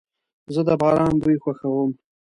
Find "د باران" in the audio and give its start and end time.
0.67-1.13